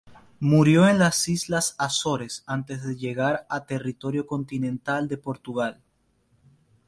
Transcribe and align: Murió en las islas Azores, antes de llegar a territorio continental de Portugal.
Murió 0.39 0.87
en 0.87 0.97
las 0.97 1.29
islas 1.29 1.75
Azores, 1.77 2.43
antes 2.47 2.81
de 2.81 2.95
llegar 2.95 3.45
a 3.51 3.67
territorio 3.67 4.25
continental 4.25 5.07
de 5.07 5.17
Portugal. 5.17 5.79